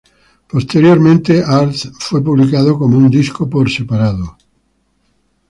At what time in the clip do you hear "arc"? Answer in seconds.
1.45-1.91